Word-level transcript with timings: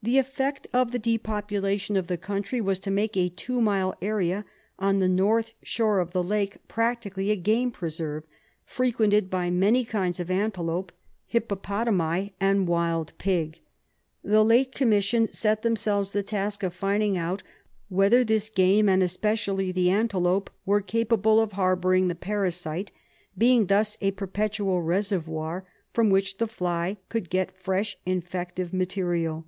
The 0.00 0.16
eifect 0.18 0.66
of 0.72 0.90
the 0.92 0.98
depopulation 0.98 1.94
of 1.96 2.06
the 2.06 2.16
country 2.16 2.60
was 2.62 2.78
to 2.78 2.90
make 2.90 3.14
a 3.16 3.28
two 3.28 3.60
mile 3.60 3.94
area 4.00 4.44
on 4.78 5.00
the 5.00 5.08
north 5.08 5.52
shore 5.62 5.98
of 5.98 6.12
the 6.12 6.22
lake 6.22 6.56
practically 6.68 7.30
a 7.32 7.36
game 7.36 7.70
preserve, 7.72 8.24
frequented 8.64 9.28
by 9.28 9.50
many 9.50 9.84
kinds 9.84 10.20
of 10.20 10.30
antelope, 10.30 10.92
hippopotami 11.26 12.32
and 12.40 12.68
wild 12.68 13.12
pig. 13.18 13.58
The 14.22 14.44
late 14.44 14.72
Commission 14.74 15.30
set 15.32 15.60
them 15.62 15.74
selves 15.76 16.12
the 16.12 16.22
task 16.22 16.62
of 16.62 16.72
finding 16.74 17.16
out 17.18 17.42
whether 17.88 18.22
this 18.24 18.48
game, 18.48 18.88
and 18.88 19.02
especially 19.02 19.72
the 19.72 19.90
antelope, 19.90 20.48
were 20.64 20.80
capable 20.80 21.38
of 21.40 21.52
harbouring 21.52 22.06
the 22.08 22.14
parasite, 22.14 22.92
being 23.36 23.66
thus 23.66 23.98
a 24.00 24.12
perpetual 24.12 24.80
reservoir 24.80 25.66
from 25.92 26.08
which 26.08 26.38
the 26.38 26.46
fly 26.48 26.96
could 27.10 27.28
get 27.28 27.50
fresh 27.58 27.98
infective 28.06 28.72
material. 28.72 29.44